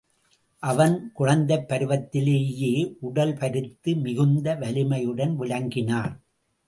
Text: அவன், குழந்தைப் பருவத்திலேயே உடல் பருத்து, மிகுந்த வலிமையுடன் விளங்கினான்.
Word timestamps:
அவன், 0.63 1.11
குழந்தைப் 1.13 1.65
பருவத்திலேயே 1.69 2.97
உடல் 2.99 3.33
பருத்து, 3.33 3.95
மிகுந்த 3.95 4.55
வலிமையுடன் 4.55 5.35
விளங்கினான். 5.35 6.21